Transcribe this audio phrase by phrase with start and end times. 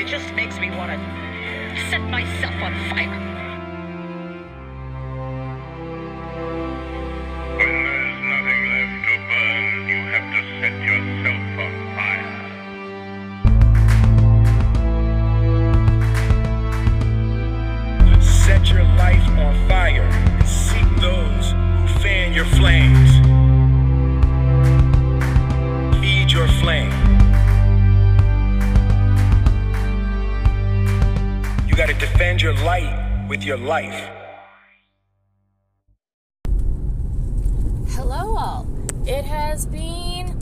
[0.00, 3.29] it just makes me want to set myself on fire.
[33.40, 34.10] With your life.
[37.88, 38.68] Hello, all.
[39.06, 40.38] It has been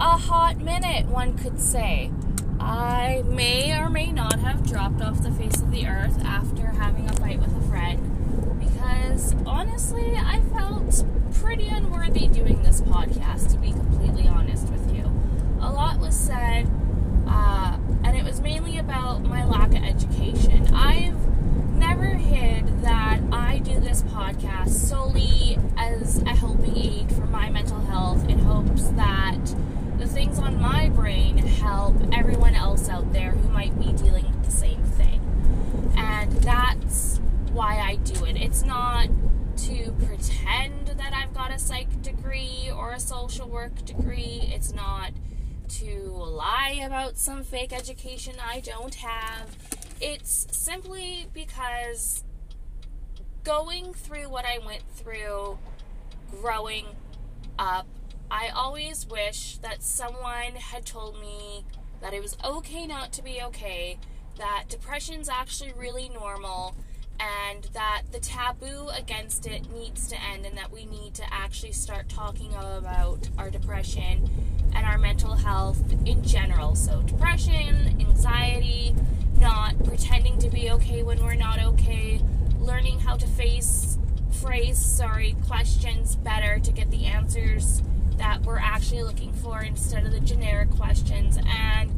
[0.00, 2.10] a hot minute, one could say.
[2.58, 7.10] I may or may not have dropped off the face of the earth after having
[7.10, 13.58] a fight with a friend because honestly, I felt pretty unworthy doing this podcast, to
[13.58, 15.04] be completely honest with you.
[15.60, 16.66] A lot was said,
[17.28, 20.74] uh, and it was mainly about my lack of education.
[20.74, 21.28] I've
[21.78, 27.80] never hid that I do this podcast solely as a helping aid for my mental
[27.80, 29.38] health in hopes that
[29.98, 34.44] the things on my brain help everyone else out there who might be dealing with
[34.44, 35.20] the same thing.
[35.96, 37.18] And that's
[37.52, 38.36] why I do it.
[38.36, 39.08] It's not
[39.58, 44.48] to pretend that I've got a psych degree or a social work degree.
[44.54, 45.10] It's not
[45.80, 49.56] to lie about some fake education I don't have.
[50.00, 52.22] It's simply because
[53.44, 55.58] going through what I went through
[56.30, 56.86] growing
[57.58, 57.86] up,
[58.30, 61.64] I always wish that someone had told me
[62.00, 63.98] that it was okay not to be okay,
[64.36, 66.74] that depression's actually really normal,
[67.18, 71.72] and that the taboo against it needs to end, and that we need to actually
[71.72, 74.30] start talking about our depression
[74.74, 76.76] and our mental health in general.
[76.76, 78.94] So, depression, anxiety,
[79.40, 82.20] not pretending to be okay when we're not okay,
[82.60, 83.98] learning how to face,
[84.40, 87.82] phrase, sorry, questions better to get the answers
[88.16, 91.38] that we're actually looking for instead of the generic questions.
[91.46, 91.90] And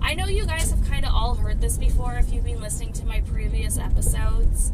[0.00, 2.92] I know you guys have kind of all heard this before if you've been listening
[2.94, 4.72] to my previous episodes,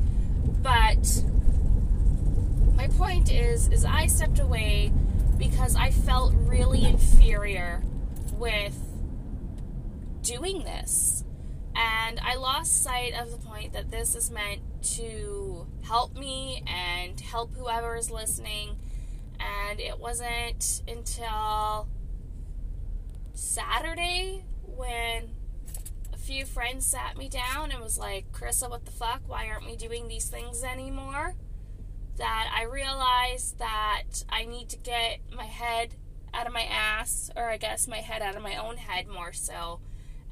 [0.62, 1.22] but
[2.74, 4.92] my point is is I stepped away
[5.36, 7.82] because I felt really inferior
[8.32, 8.76] with
[10.22, 11.24] doing this.
[11.74, 17.18] And I lost sight of the point that this is meant to help me and
[17.20, 18.76] help whoever is listening.
[19.40, 21.88] And it wasn't until
[23.34, 25.30] Saturday when
[26.12, 29.22] a few friends sat me down and was like, Carissa, what the fuck?
[29.26, 31.34] Why aren't we doing these things anymore?
[32.16, 35.94] That I realized that I need to get my head
[36.34, 39.32] out of my ass, or I guess my head out of my own head more
[39.32, 39.80] so,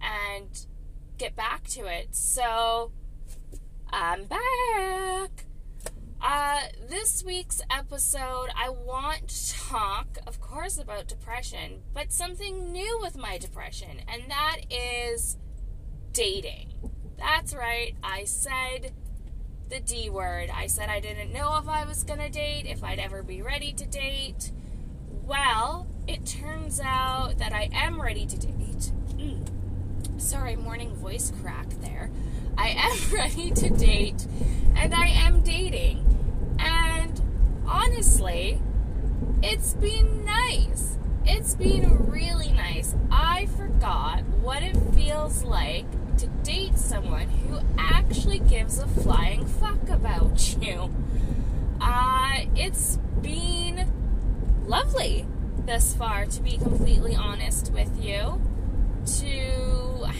[0.00, 0.66] and
[1.16, 2.14] get back to it.
[2.14, 2.92] So,
[3.92, 5.46] I'm back.
[6.20, 12.98] Uh, this week's episode, I want to talk, of course, about depression, but something new
[13.00, 15.36] with my depression, and that is
[16.12, 16.72] dating.
[17.18, 18.92] That's right, I said
[19.68, 20.50] the D word.
[20.52, 23.72] I said I didn't know if I was gonna date, if I'd ever be ready
[23.74, 24.52] to date.
[25.24, 28.92] Well, it turns out that I am ready to date.
[29.16, 30.20] Mm.
[30.20, 32.10] Sorry, morning voice crack there.
[32.58, 34.26] I am ready to date,
[34.74, 36.02] and I am dating.
[36.58, 37.20] And
[37.66, 38.60] honestly,
[39.42, 40.98] it's been nice.
[41.24, 42.94] It's been really nice.
[43.10, 45.86] I forgot what it feels like
[46.18, 50.90] to date someone who actually gives a flying fuck about you.
[51.80, 53.92] Uh, it's been
[54.66, 55.26] lovely
[55.66, 58.40] thus far, to be completely honest with you.
[59.20, 59.65] To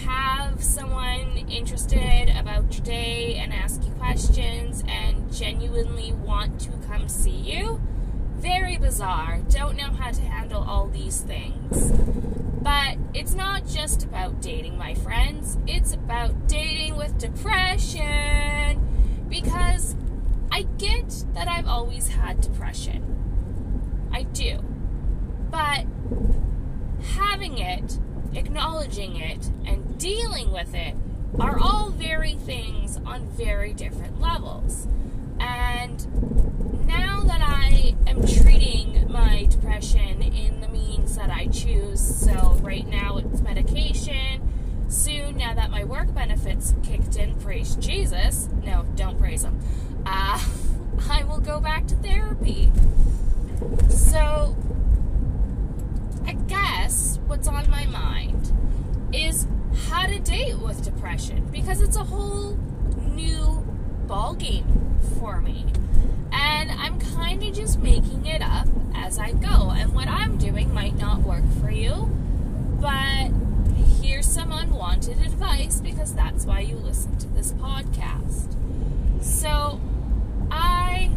[0.07, 7.09] have someone interested about your day and ask you questions and genuinely want to come
[7.09, 7.81] see you.
[8.37, 9.41] Very bizarre.
[9.51, 11.93] Don't know how to handle all these things.
[12.63, 15.59] But it's not just about dating, my friends.
[15.67, 18.81] It's about dating with depression.
[19.29, 19.97] Because
[20.53, 24.09] I get that I've always had depression.
[24.13, 24.63] I do.
[25.51, 25.87] But
[27.17, 27.99] having it,
[28.35, 30.95] acknowledging it, and dealing with it
[31.39, 34.87] are all very things on very different levels.
[35.39, 42.59] And now that I am treating my depression in the means that I choose, so
[42.63, 44.43] right now it's medication.
[44.89, 48.49] Soon, now that my work benefits kicked in, praise Jesus.
[48.65, 49.59] No, don't praise him.
[50.07, 50.43] Uh,
[51.11, 52.71] I will go back to therapy.
[53.89, 54.57] So,
[57.27, 58.53] what's on my mind
[59.13, 59.47] is
[59.89, 62.57] how to date with depression because it's a whole
[63.15, 63.65] new
[64.07, 65.67] ball game for me.
[66.33, 69.71] And I'm kind of just making it up as I go.
[69.71, 72.11] And what I'm doing might not work for you,
[72.81, 73.31] but
[74.03, 78.55] here's some unwanted advice because that's why you listen to this podcast.
[79.23, 79.81] So,
[80.51, 81.11] I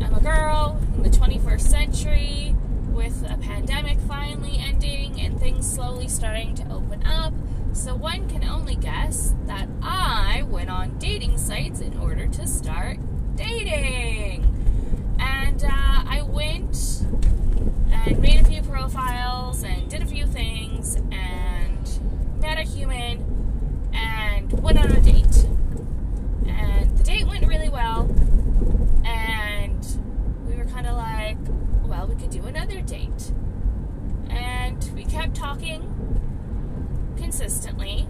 [0.00, 2.54] am a girl in the 21st century
[2.92, 7.32] with a pandemic finally ending and things slowly starting to open up.
[7.72, 12.98] So, one can only guess that I went on dating sites in order to start
[13.34, 14.48] dating.
[15.18, 17.02] And uh, I went
[17.90, 24.52] and made a few profiles and did a few things and met a human and
[24.62, 25.46] went on a date.
[26.46, 28.02] And the date went really well.
[29.04, 29.86] And
[30.46, 31.38] we were kind of like,
[31.84, 33.32] well, we could do another date.
[34.30, 38.06] And we kept talking consistently.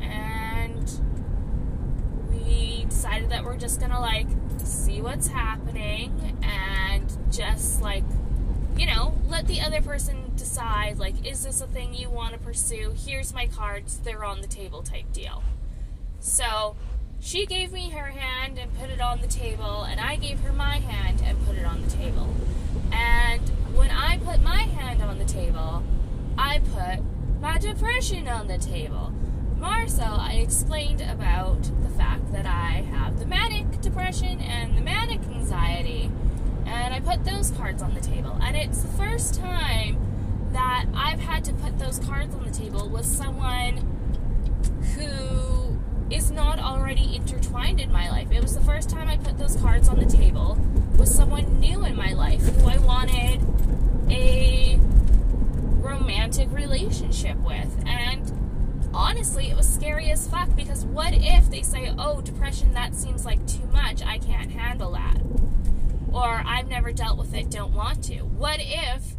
[0.00, 0.90] And
[2.30, 4.26] we decided that we're just gonna like
[4.58, 8.04] see what's happening and just like
[8.76, 12.38] you know let the other person decide like is this a thing you want to
[12.38, 12.94] pursue?
[12.96, 13.98] Here's my cards.
[13.98, 15.42] They're on the table type deal.
[16.20, 16.76] So
[17.20, 20.52] she gave me her hand and put it on the table and i gave her
[20.52, 22.34] my hand and put it on the table.
[22.90, 25.82] And when i put my hand on the table
[26.38, 27.02] i put
[27.40, 29.12] my depression on the table
[29.86, 35.20] so, I explained about the fact that I have the manic depression and the manic
[35.22, 36.10] anxiety,
[36.66, 38.36] and I put those cards on the table.
[38.42, 39.98] And it's the first time
[40.52, 43.76] that I've had to put those cards on the table with someone
[44.96, 45.78] who
[46.14, 48.30] is not already intertwined in my life.
[48.30, 50.58] It was the first time I put those cards on the table
[50.98, 53.40] with someone new in my life who I wanted
[54.10, 54.78] a
[56.02, 57.84] romantic relationship with.
[57.86, 62.94] And honestly, it was scary as fuck because what if they say, oh, depression, that
[62.94, 65.18] seems like too much, I can't handle that?
[66.12, 68.16] Or I've never dealt with it, don't want to.
[68.16, 69.14] What if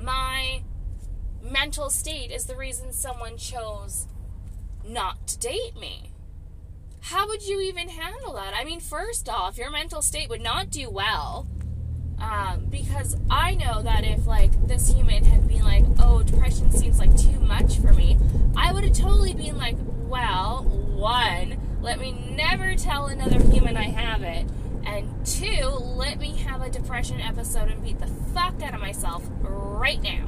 [0.00, 0.62] my
[1.42, 4.06] mental state is the reason someone chose
[4.86, 6.10] not to date me?
[7.00, 8.52] How would you even handle that?
[8.54, 11.46] I mean, first off, your mental state would not do well.
[12.18, 16.98] Um, because I know that if like this human had been like, oh, depression seems
[16.98, 18.16] like too much for me,
[18.56, 19.76] I would have totally been like,
[20.08, 24.46] well, one, let me never tell another human I have it,
[24.84, 29.28] and two, let me have a depression episode and beat the fuck out of myself
[29.40, 30.24] right now.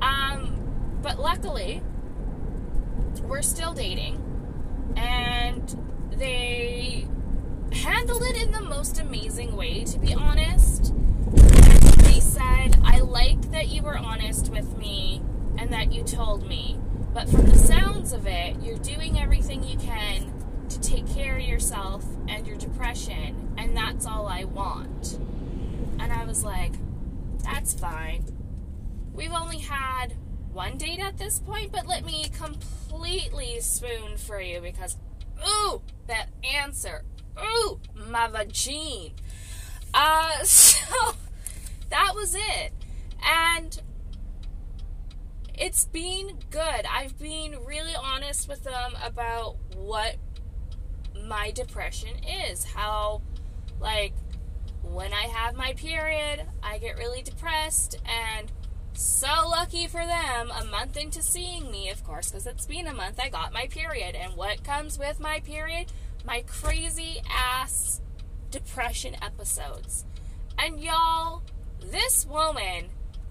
[0.00, 0.56] Um,
[1.02, 1.82] but luckily,
[3.22, 4.22] we're still dating,
[4.96, 5.78] and
[6.16, 7.06] they
[7.74, 10.92] handled it in the most amazing way, to be honest.
[12.04, 15.22] They said, I like that you were honest with me
[15.58, 16.78] and that you told me.
[17.12, 20.32] But from the sounds of it, you're doing everything you can
[20.68, 25.18] to take care of yourself and your depression, and that's all I want.
[26.00, 26.72] And I was like,
[27.42, 28.24] that's fine.
[29.12, 30.14] We've only had
[30.52, 34.96] one date at this point, but let me completely swoon for you because,
[35.46, 37.04] ooh, that answer,
[37.38, 39.12] ooh, my vagine.
[39.92, 41.14] Uh, so
[41.90, 42.72] that was it.
[43.22, 43.80] And
[45.54, 46.84] it's been good.
[46.90, 50.16] I've been really honest with them about what
[51.24, 52.16] my depression
[52.48, 52.64] is.
[52.64, 53.22] How,
[53.80, 54.14] like,
[54.82, 58.50] when I have my period, I get really depressed, and
[58.92, 62.94] so lucky for them, a month into seeing me, of course, because it's been a
[62.94, 64.14] month, I got my period.
[64.14, 65.92] And what comes with my period?
[66.24, 68.00] My crazy ass
[68.50, 70.06] depression episodes.
[70.58, 71.42] And y'all,
[71.90, 72.86] this woman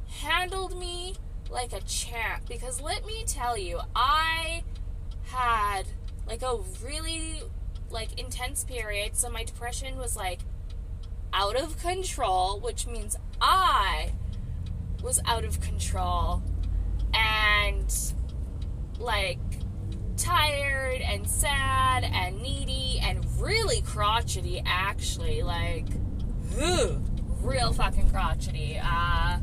[0.07, 1.15] handled me
[1.49, 4.63] like a champ because let me tell you, I
[5.25, 5.83] had
[6.27, 7.41] like a really
[7.89, 10.39] like intense period, so my depression was like
[11.33, 14.11] out of control, which means I
[15.01, 16.43] was out of control
[17.13, 17.93] and
[18.99, 19.37] like
[20.17, 25.87] tired and sad and needy and really crotchety actually like
[26.61, 27.01] ugh,
[27.41, 28.79] real fucking crotchety.
[28.81, 29.39] Uh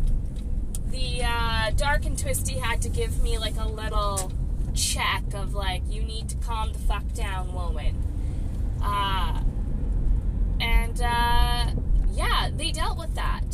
[0.91, 4.33] the uh, dark and twisty had to give me like a little
[4.75, 7.97] check of like you need to calm the fuck down woman.
[8.83, 9.41] Uh,
[10.61, 11.71] and uh,
[12.12, 13.45] yeah they dealt with that.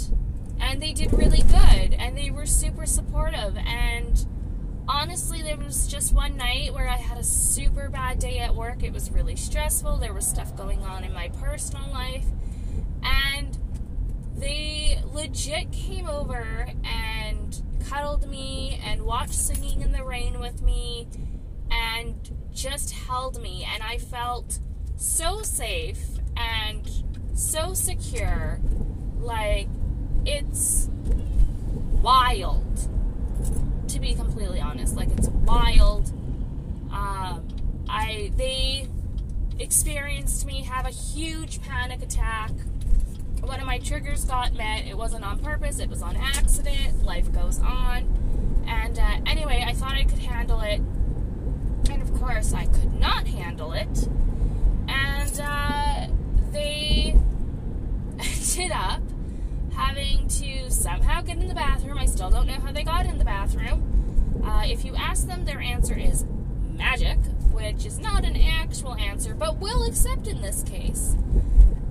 [0.59, 1.95] And they did really good.
[1.99, 3.57] And they were super supportive.
[3.59, 4.27] And
[4.88, 8.83] honestly there was just one night where i had a super bad day at work
[8.83, 12.26] it was really stressful there was stuff going on in my personal life
[13.02, 13.59] and
[14.37, 21.09] they legit came over and cuddled me and watched Singing in the Rain with me
[21.71, 22.14] and
[22.52, 23.66] just held me.
[23.73, 24.59] And I felt
[24.97, 26.05] so safe
[26.37, 26.88] and
[27.35, 28.61] so secure.
[29.19, 29.69] Like,
[30.25, 30.88] it's
[32.02, 32.88] wild,
[33.97, 34.95] to be completely honest.
[34.95, 36.11] Like, it's wild.
[36.93, 37.49] Um,
[37.88, 38.88] I, they
[39.59, 42.50] experienced me have a huge panic attack.
[43.41, 44.87] One of my triggers got met.
[44.87, 47.05] It wasn't on purpose, it was on accident.
[47.05, 48.65] Life goes on.
[48.67, 50.81] And uh, anyway, I thought I could handle it.
[51.91, 54.09] And of course, I could not handle it.
[54.88, 56.09] And uh,
[56.53, 57.17] they
[58.59, 59.00] ended up
[59.76, 61.99] having to somehow get in the bathroom.
[61.99, 64.42] I still don't know how they got in the bathroom.
[64.45, 66.25] Uh, if you ask them, their answer is
[66.76, 67.18] magic,
[67.52, 71.16] which is not an actual answer, but we'll accept in this case.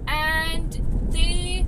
[0.08, 0.74] And
[1.12, 1.66] they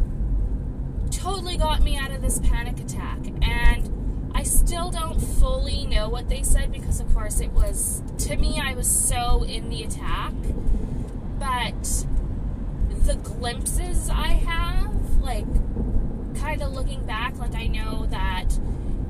[1.12, 3.19] totally got me out of this panic attack.
[3.41, 8.36] And I still don't fully know what they said because, of course, it was, to
[8.38, 10.33] me, I was so in the attack.
[11.39, 12.05] But
[13.05, 15.45] the glimpses I have, like,
[16.48, 18.58] kind of looking back, like, I know that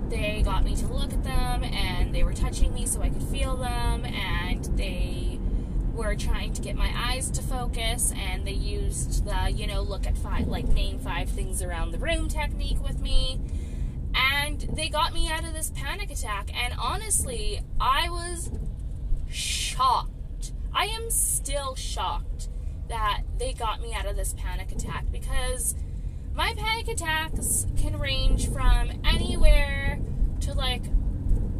[0.10, 3.22] they got me to look at them and they were touching me so I could
[3.22, 5.38] feel them and they
[5.94, 10.08] were trying to get my eyes to focus and they used the, you know, look
[10.08, 13.39] at five, like name five things around the room technique with me.
[14.15, 16.50] And they got me out of this panic attack.
[16.60, 18.50] And honestly, I was
[19.29, 20.53] shocked.
[20.74, 22.50] I am still shocked
[22.89, 25.75] that they got me out of this panic attack because
[26.38, 30.00] my panic attacks can range from anywhere
[30.39, 30.84] to like,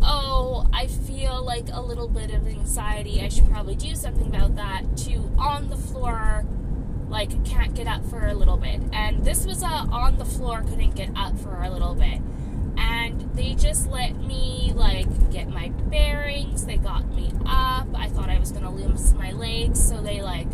[0.04, 3.22] oh, I feel like a little bit of anxiety.
[3.22, 4.84] I should probably do something about that.
[4.98, 6.46] To on the floor,
[7.10, 8.80] like can't get up for a little bit.
[8.94, 12.22] And this was a on the floor, couldn't get up for a little bit.
[12.78, 16.68] And they just let me like get my bearings.
[16.68, 17.88] They got me up.
[17.96, 20.48] I thought I was gonna lose my legs, so they like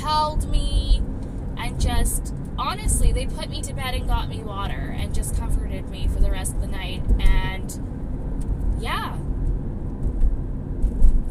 [0.00, 1.02] held me
[1.56, 5.88] and just honestly, they put me to bed and got me water and just comforted
[5.88, 7.02] me for the rest of the night.
[7.18, 9.16] And yeah,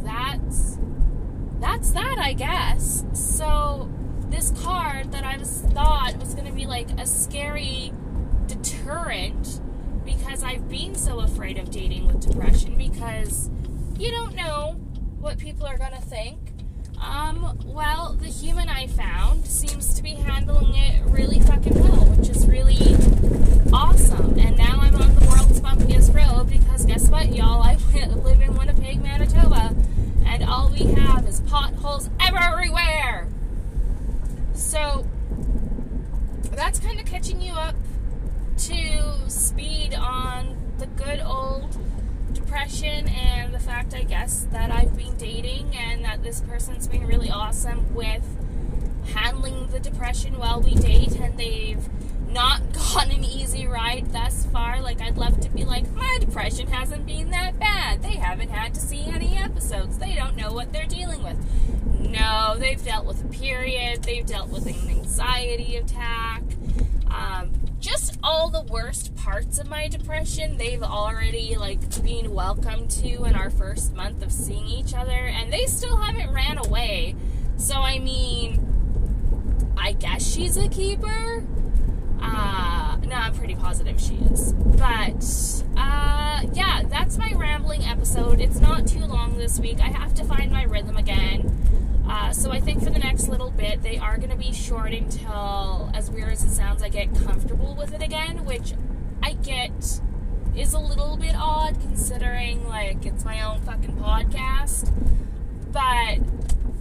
[0.04, 0.78] that's
[1.60, 3.06] that's that, I guess.
[3.14, 3.90] So
[4.30, 7.94] this card that I was thought was going to be like a scary
[8.48, 9.62] deterrent
[10.04, 13.50] because I've been so afraid of dating with depression because
[14.00, 14.80] you don't know
[15.20, 16.49] what people are going to think
[17.10, 22.30] um, well, the human I found seems to be handling it really fucking well, which
[22.30, 22.96] is really
[23.74, 24.38] awesome.
[24.40, 27.62] And now I'm on the world's bumpiest road because guess what, y'all?
[27.64, 29.76] I live in Winnipeg, Manitoba,
[30.26, 33.28] and all we have is potholes everywhere.
[34.54, 35.06] So
[36.52, 37.76] that's kind of catching you up
[38.58, 41.76] to speed on the good old
[42.34, 47.06] depression and the fact, I guess, that I've been dating and that this person's been
[47.06, 48.24] really awesome with
[49.14, 51.88] handling the depression while we date and they've
[52.30, 54.82] not gone an easy ride thus far.
[54.82, 58.02] Like, I'd love to be like, my depression hasn't been that bad.
[58.02, 59.98] They haven't had to see any episodes.
[59.98, 61.38] They don't know what they're dealing with.
[62.00, 66.42] No, they've dealt with a period, they've dealt with an anxiety attack.
[67.10, 73.24] Um, just all the worst parts of my depression they've already like been welcome to
[73.24, 77.16] in our first month of seeing each other and they still haven't ran away
[77.58, 81.46] so i mean i guess she's a keeper
[82.22, 84.54] uh no i'm pretty positive she is.
[84.54, 85.24] But
[85.78, 88.40] uh yeah that's my rambling episode.
[88.40, 89.80] It's not too long this week.
[89.80, 91.56] I have to find my rhythm again.
[92.08, 94.94] Uh, so I think for the next little bit, they are going to be short
[94.94, 98.74] until, as weird as it sounds, I get comfortable with it again, which
[99.22, 100.02] I get
[100.58, 104.92] is a little bit odd considering, like, it's my own fucking podcast.
[105.72, 106.20] But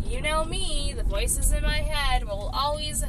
[0.08, 3.04] you know me, the voices in my head will always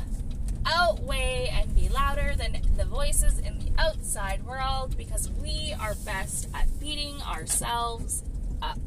[0.69, 6.47] outweigh and be louder than the voices in the outside world because we are best
[6.53, 8.23] at beating ourselves
[8.61, 8.77] up.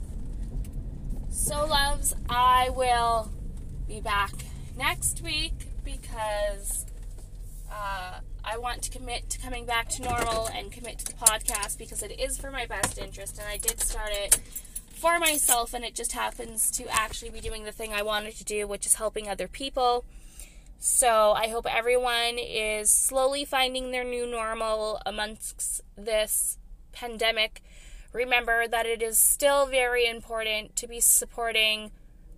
[1.30, 3.30] So, loves, I will
[3.88, 4.32] be back
[4.76, 6.86] next week because
[7.70, 11.78] uh, I want to commit to coming back to normal and commit to the podcast
[11.78, 14.40] because it is for my best interest and I did start it
[14.92, 18.44] for myself and it just happens to actually be doing the thing I wanted to
[18.44, 20.04] do, which is helping other people.
[20.84, 26.58] So I hope everyone is slowly finding their new normal amongst this
[26.90, 27.62] pandemic
[28.12, 31.90] remember that it is still very important to be supporting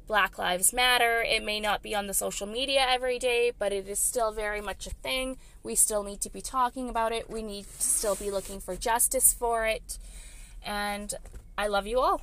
[0.06, 1.22] Black Lives Matter.
[1.22, 4.60] It may not be on the social media every day, but it is still very
[4.60, 5.38] much a thing.
[5.62, 7.30] We still need to be talking about it.
[7.30, 9.98] We need to still be looking for justice for it.
[10.62, 11.14] And
[11.56, 12.20] I love you all.